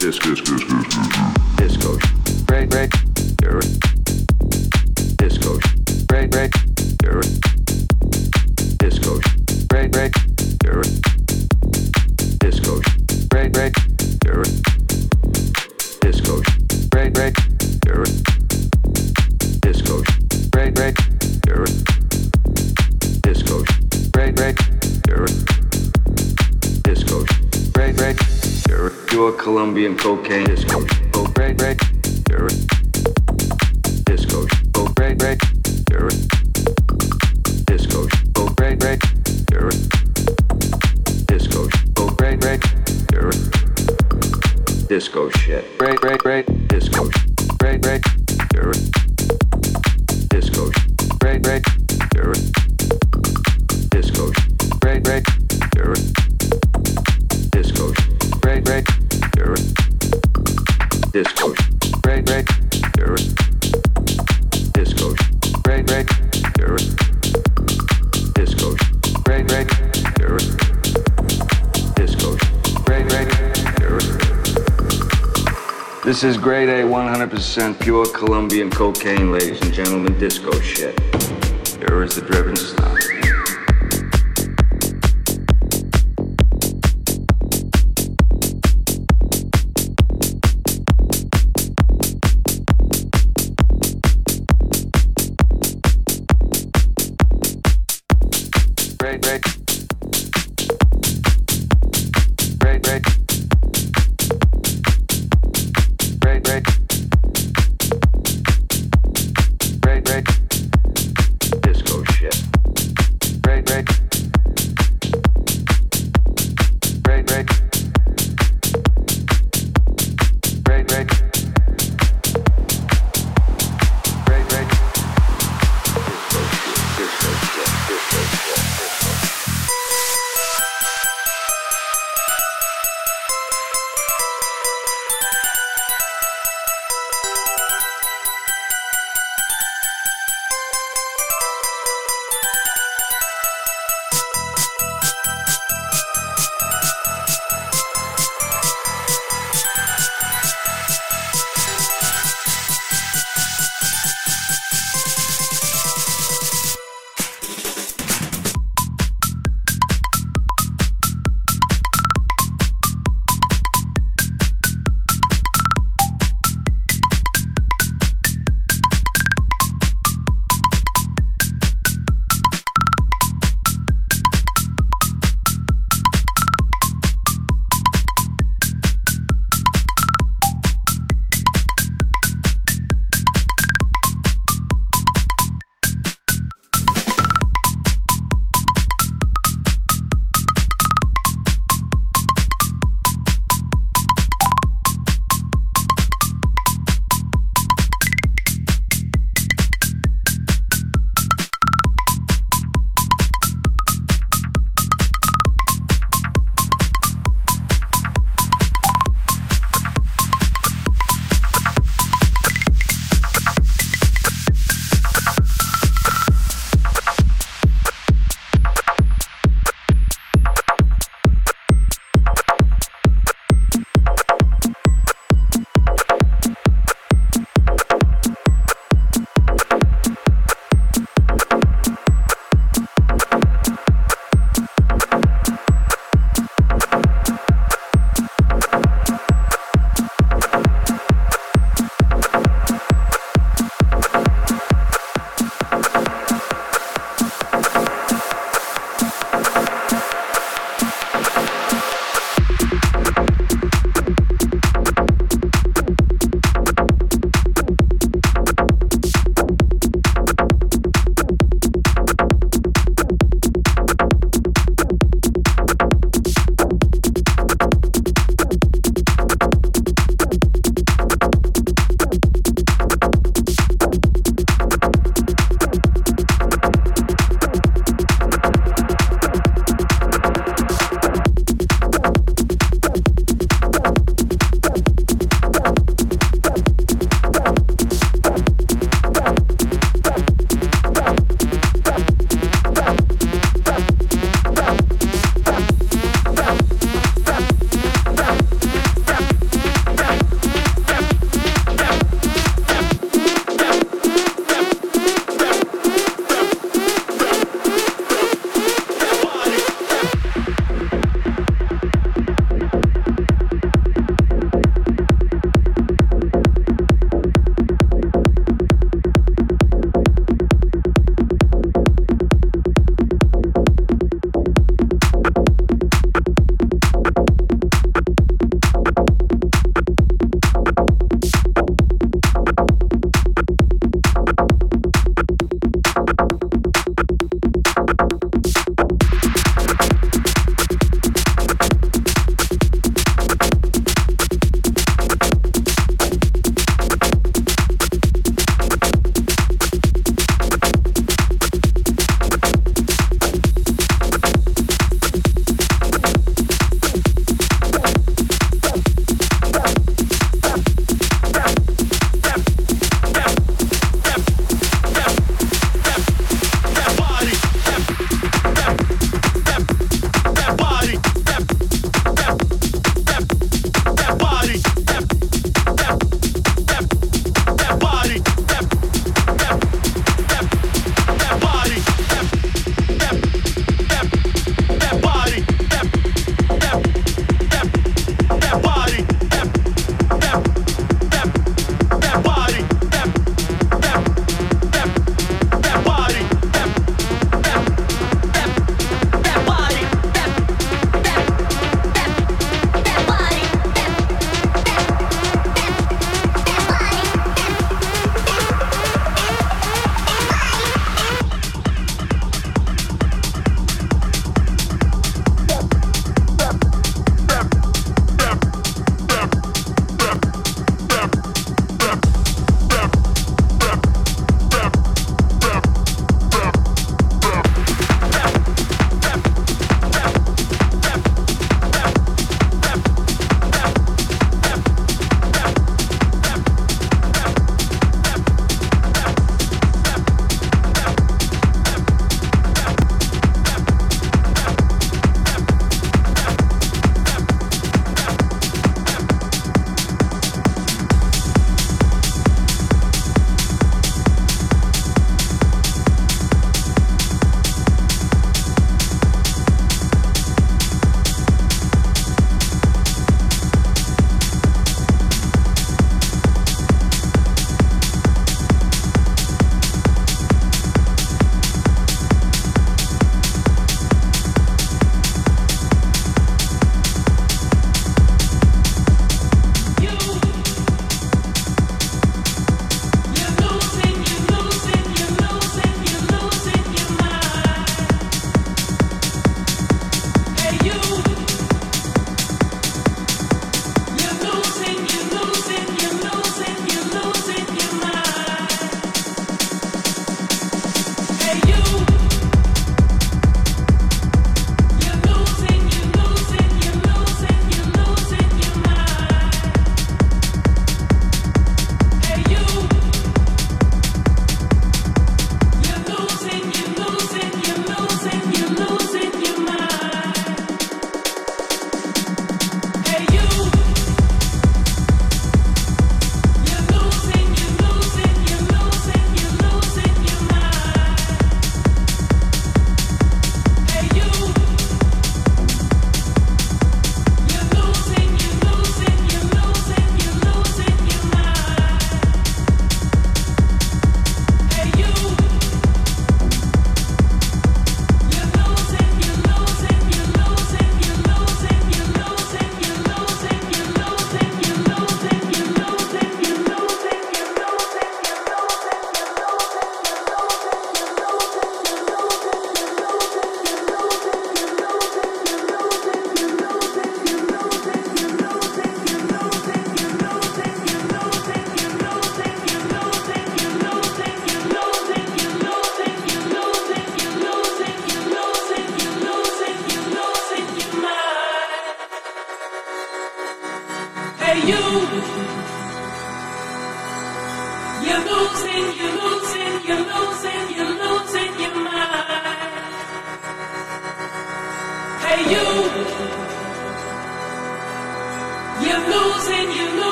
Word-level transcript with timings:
skød, 0.00 0.12
skød, 0.12 0.36
skød, 0.36 0.65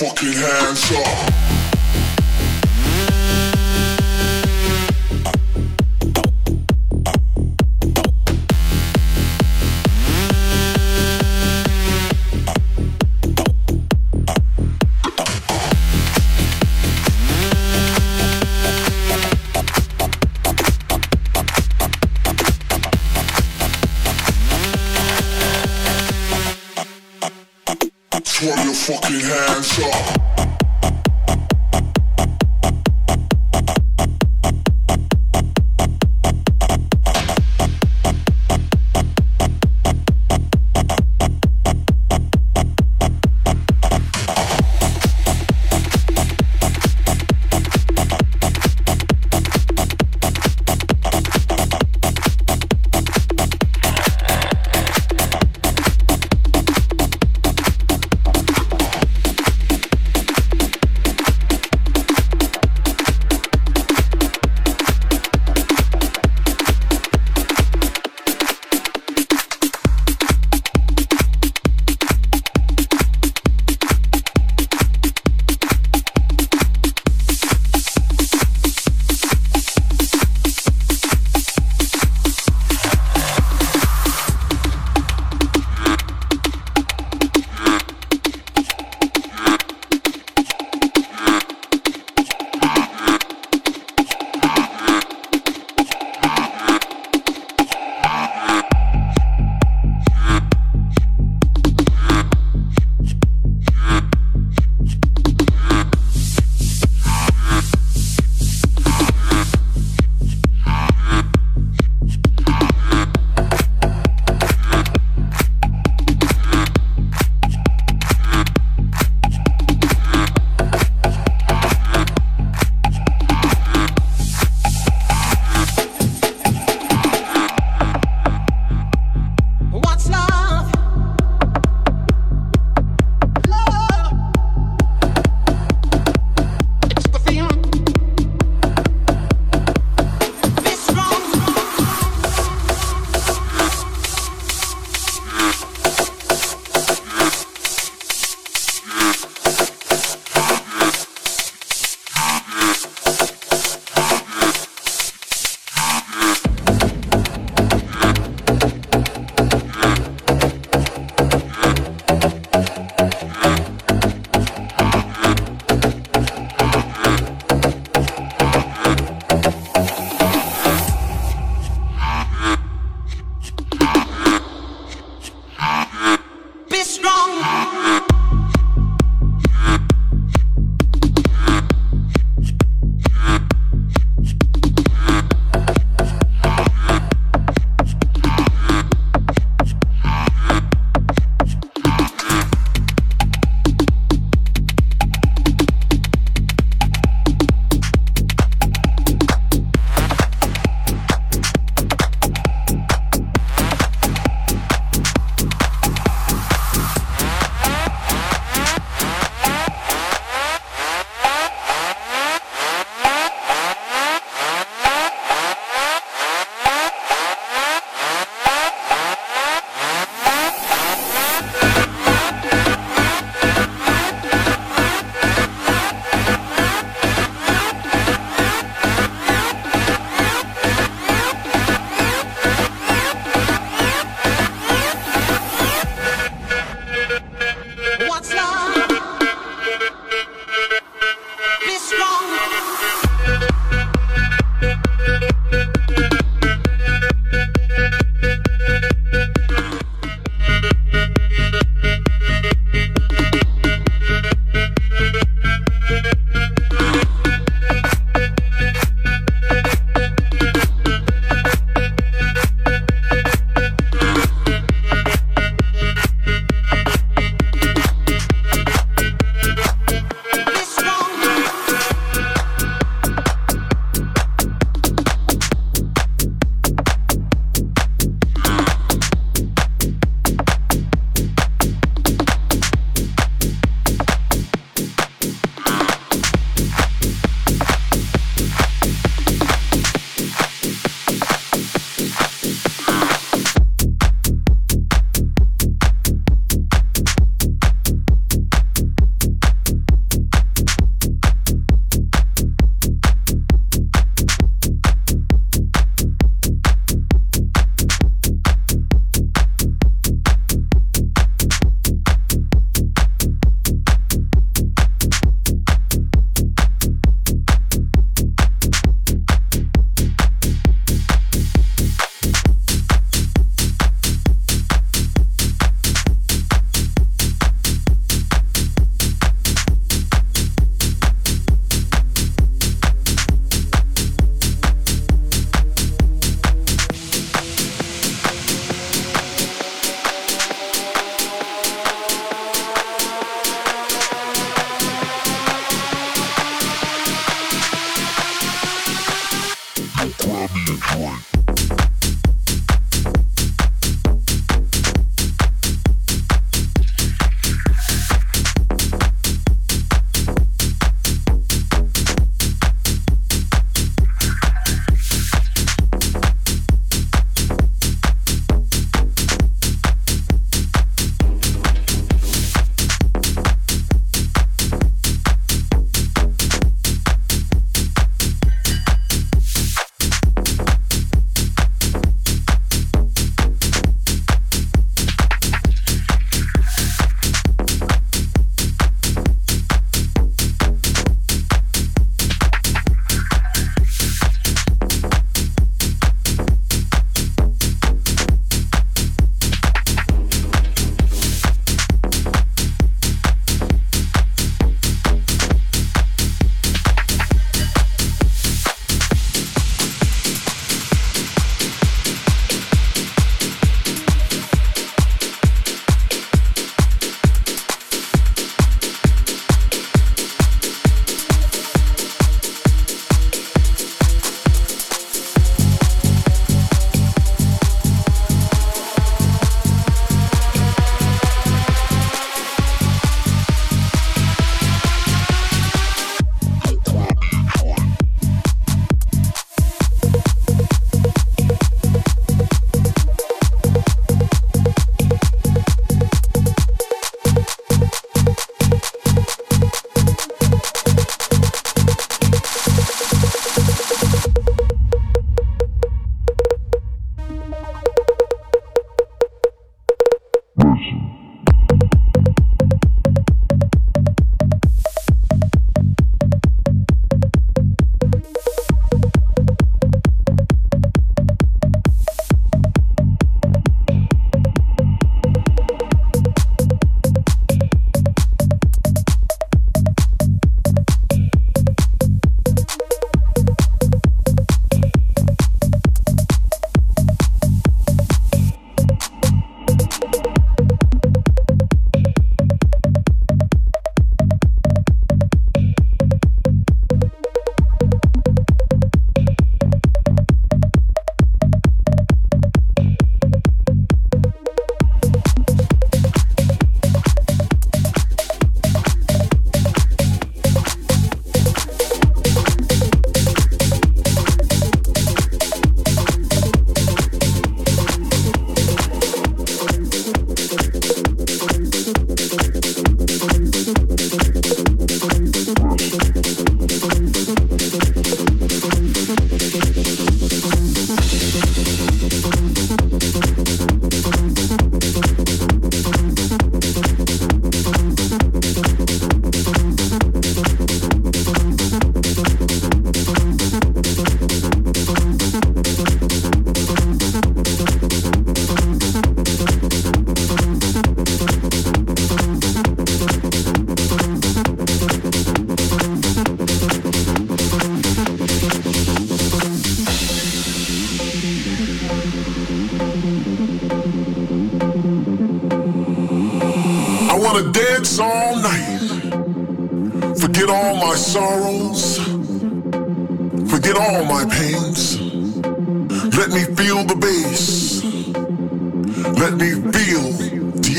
fucking 0.00 0.32
hands 0.32 0.90
up. 0.92 1.29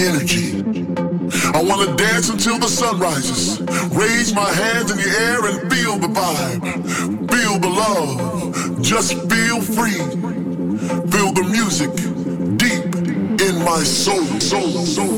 Energy. 0.02 0.64
I 1.54 1.62
wanna 1.64 1.96
dance 1.96 2.30
until 2.30 2.58
the 2.58 2.68
sun 2.68 3.00
rises. 3.00 3.62
Raise 3.92 4.34
my 4.34 4.50
hands 4.52 4.92
in 4.92 4.98
the 4.98 5.10
air 5.28 5.46
and 5.46 5.72
feel 5.72 5.98
the 5.98 6.08
vibe. 6.08 6.62
Feel 7.32 7.60
the 7.60 7.70
love. 7.70 8.82
Just 8.82 9.14
feel 9.30 9.62
free. 9.62 10.02
Feel 11.14 11.32
the 11.34 11.44
music 11.52 11.92
deep 12.58 12.84
in 13.48 13.64
my 13.64 13.84
soul. 13.84 14.26
soul, 14.40 14.86
soul, 14.86 15.18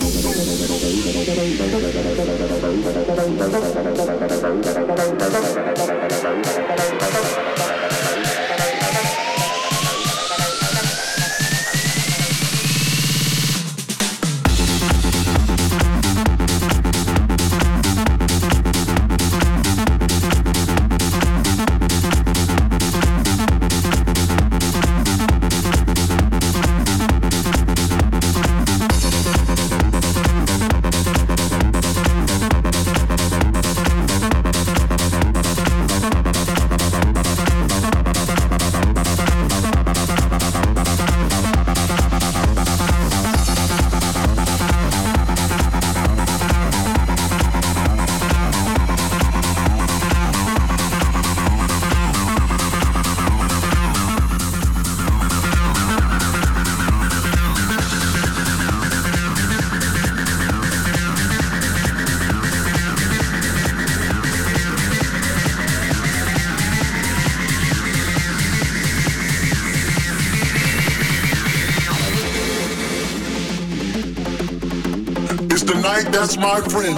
that's 76.24 76.38
my 76.38 76.62
friend, 76.72 76.95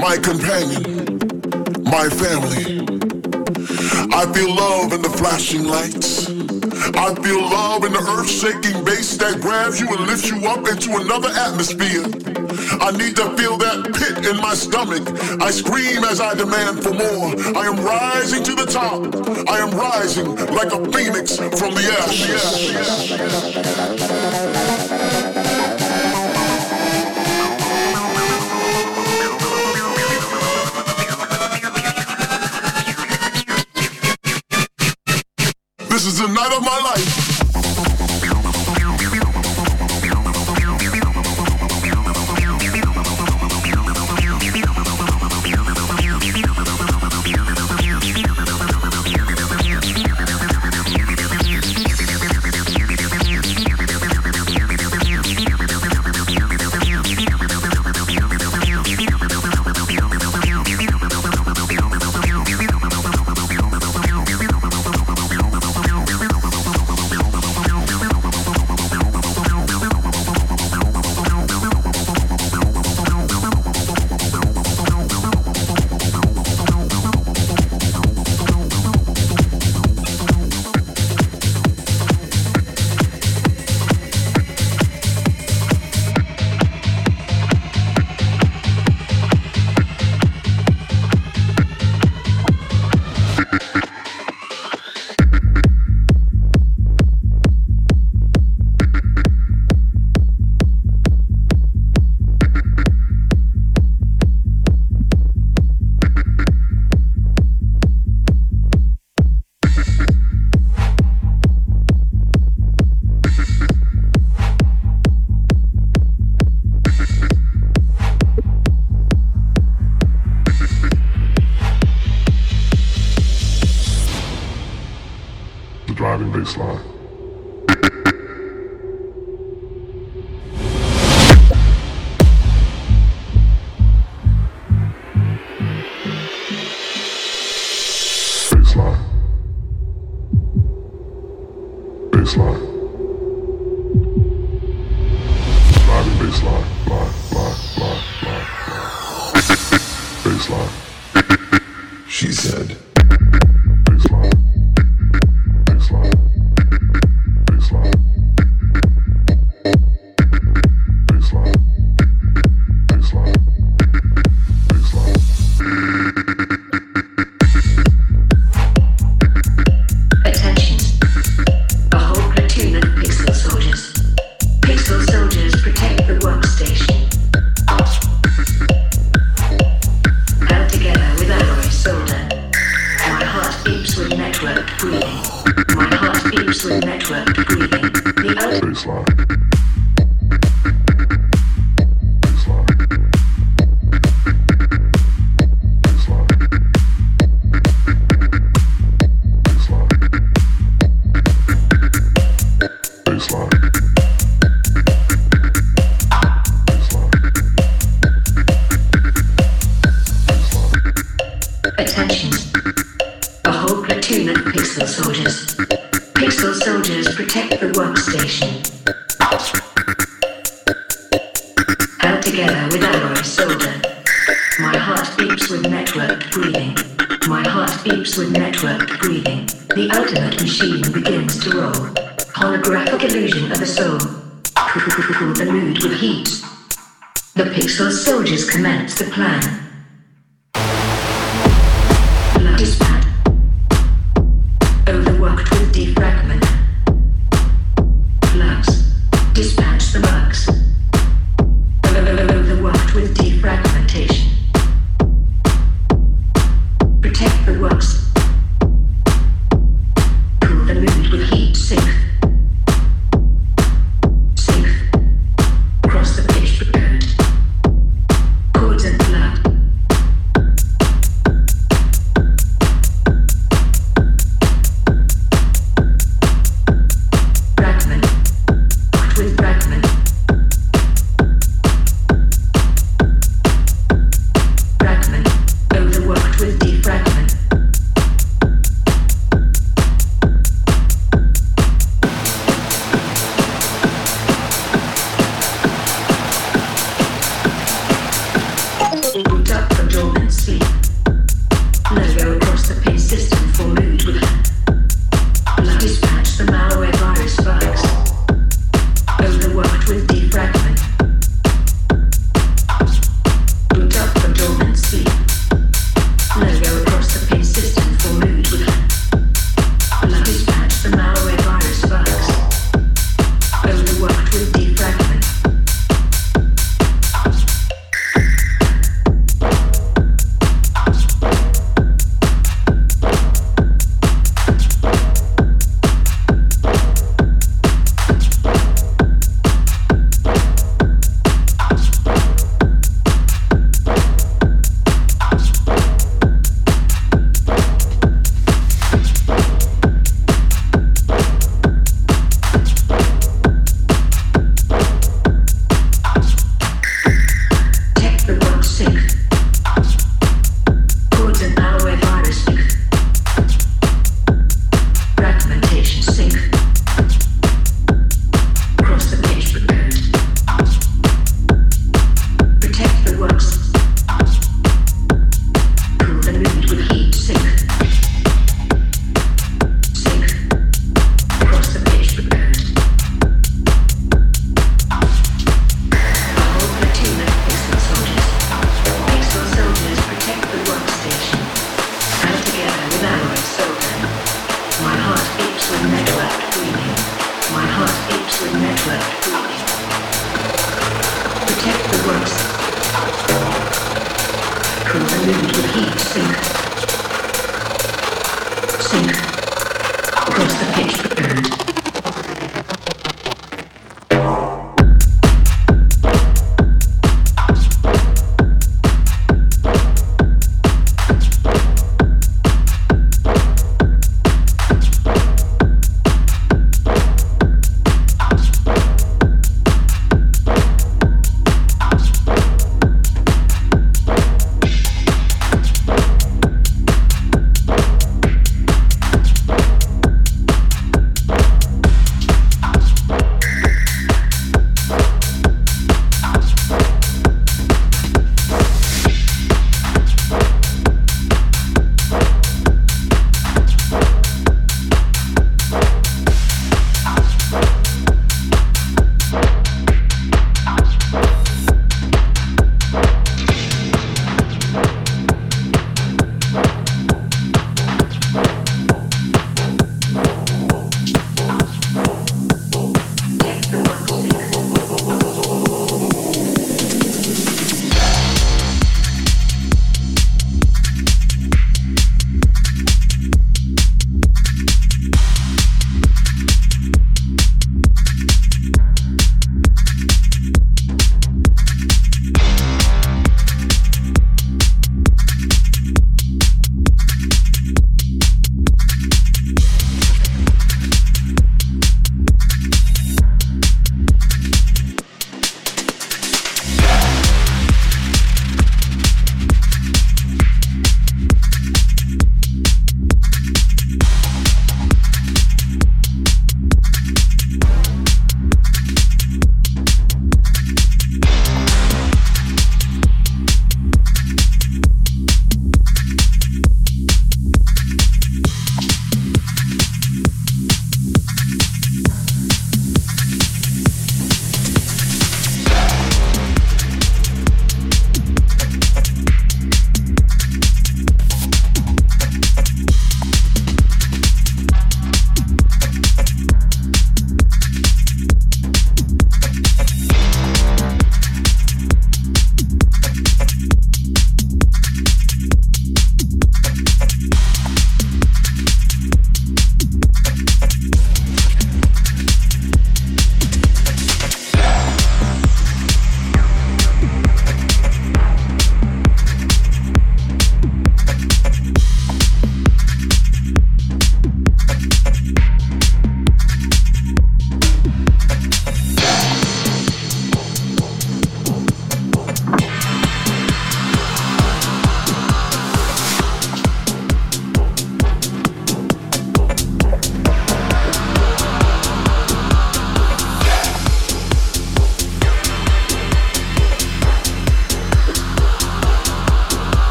my 0.00 0.16
companion, 0.16 1.18
my 1.84 2.08
family. 2.08 2.80
I 4.16 4.24
feel 4.32 4.54
love 4.54 4.94
in 4.94 5.02
the 5.02 5.12
flashing 5.18 5.64
lights. 5.64 6.26
I 6.96 7.14
feel 7.22 7.42
love 7.42 7.84
in 7.84 7.92
the 7.92 8.00
earth 8.16 8.30
shaking 8.30 8.82
bass 8.82 9.18
that 9.18 9.42
grabs 9.42 9.78
you 9.78 9.88
and 9.88 10.06
lifts 10.06 10.30
you 10.30 10.38
up 10.48 10.66
into 10.66 10.96
another 10.96 11.28
atmosphere. 11.28 12.04
I 12.80 12.92
need 12.96 13.14
to 13.16 13.28
feel 13.36 13.58
that 13.58 13.92
pit 13.92 14.24
in 14.24 14.38
my 14.38 14.54
stomach. 14.54 15.04
I 15.42 15.50
scream 15.50 16.02
as 16.04 16.18
I 16.18 16.32
demand 16.32 16.82
for 16.82 16.94
more. 16.94 17.36
I 17.60 17.66
am 17.68 17.76
rising 17.84 18.42
to 18.42 18.54
the 18.54 18.64
top. 18.64 19.04
I 19.50 19.58
am 19.58 19.76
rising 19.76 20.34
like 20.56 20.72
a 20.72 20.80
phoenix 20.92 21.36
from 21.36 21.74
the 21.74 21.82
This 24.48 25.27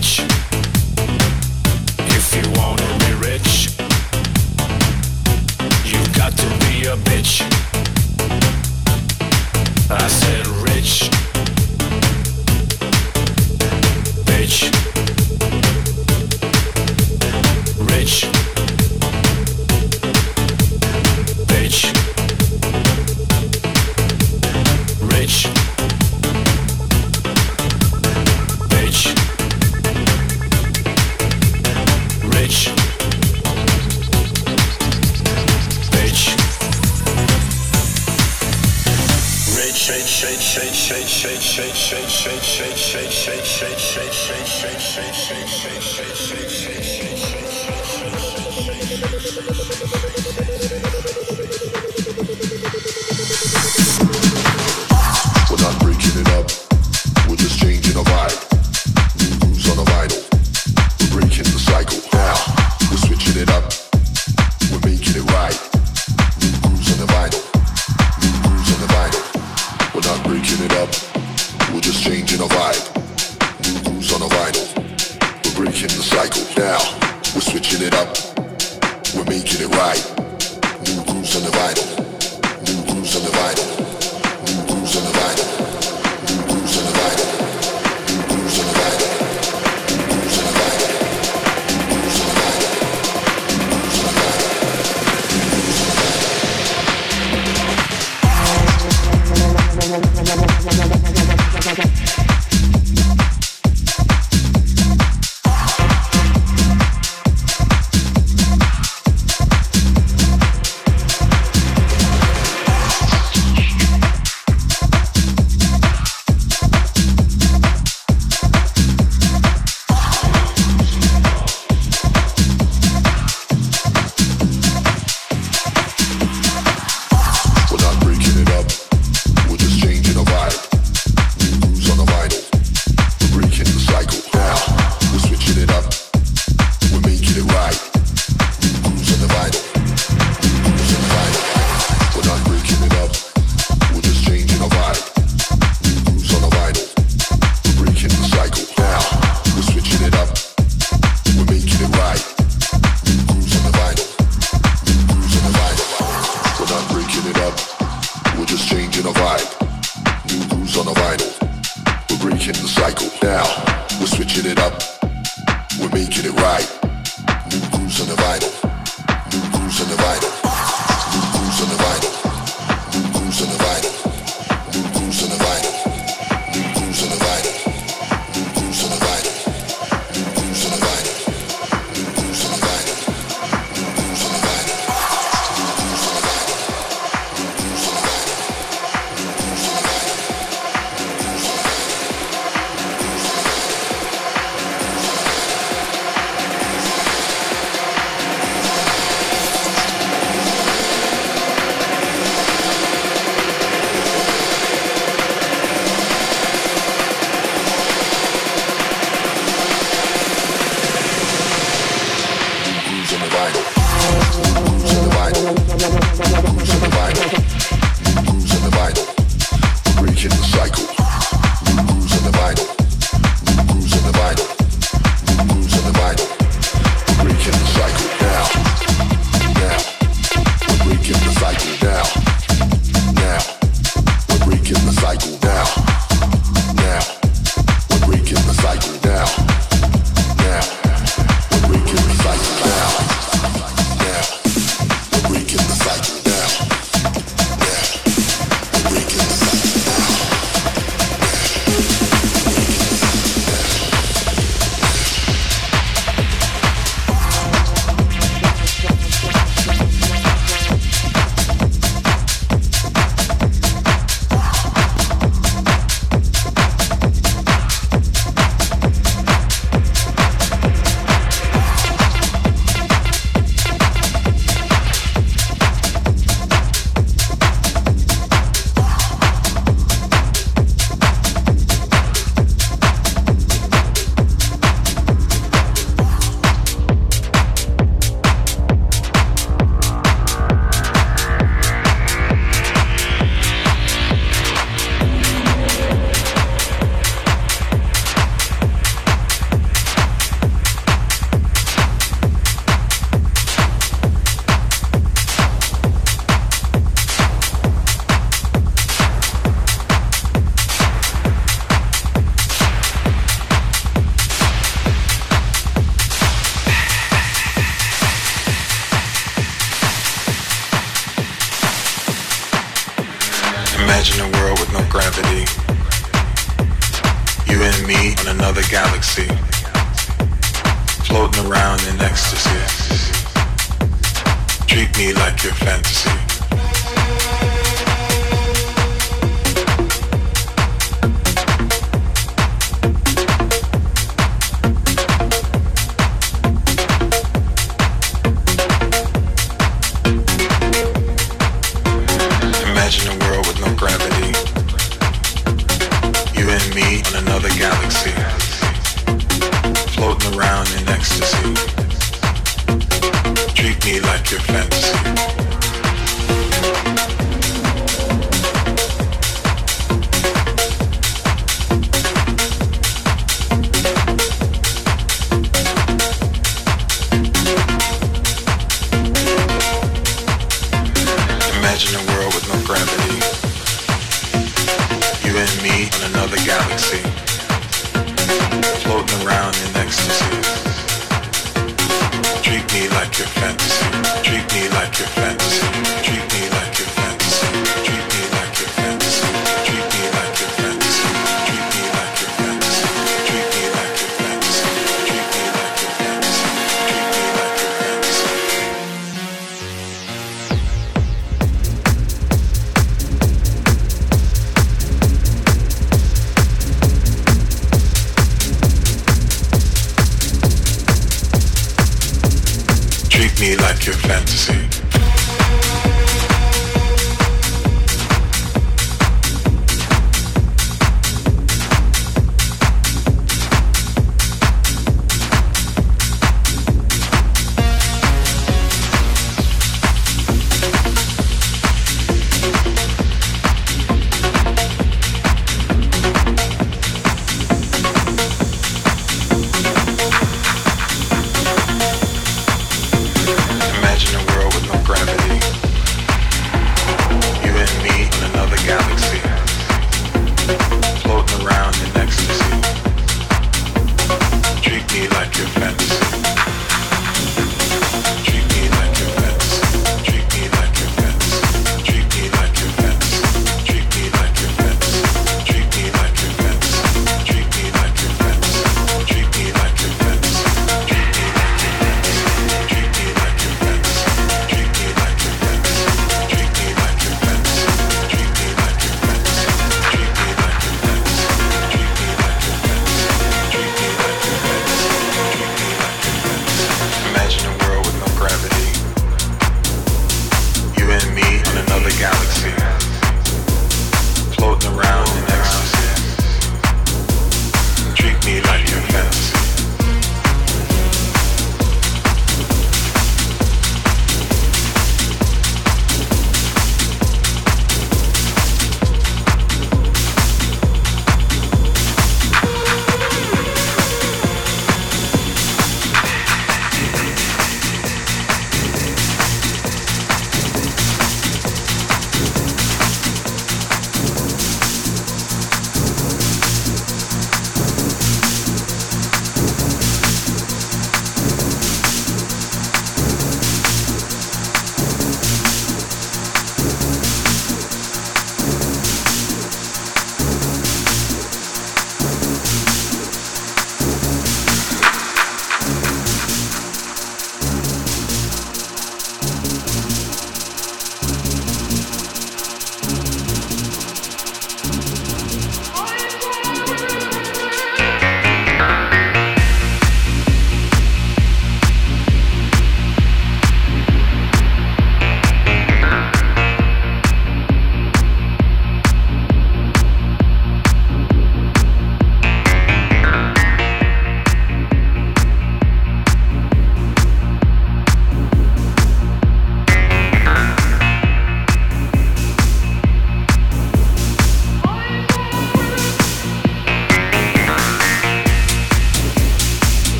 Rich. 0.00 0.29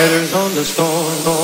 Riders 0.00 0.32
on 0.32 0.54
the 0.54 0.64
storm. 0.64 1.39